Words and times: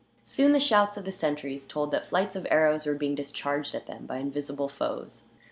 Soon 0.23 0.51
the 0.51 0.59
shouts 0.59 0.97
of 0.97 1.05
the 1.05 1.11
sentries 1.11 1.67
told 1.67 1.91
that 1.91 2.07
flights 2.07 2.35
of 2.35 2.47
arrows 2.49 2.87
were 2.87 2.95
being 2.95 3.13
discharged 3.13 3.75
at 3.75 3.85
them, 3.85 4.07
by 4.07 4.17
invisible 4.17 4.67
foes. 4.67 5.25